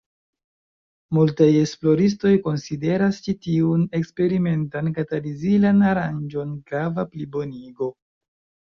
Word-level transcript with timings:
Multaj 1.17 1.49
esploristoj 1.59 2.31
konsideras 2.47 3.21
ĉi 3.27 3.37
tiun 3.45 3.85
eksperimentan 4.01 4.93
katalizilan 4.99 5.87
aranĝon 5.95 6.61
grava 6.73 7.09
plibonigo. 7.15 7.97